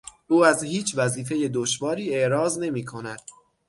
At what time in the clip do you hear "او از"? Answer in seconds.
0.27-0.63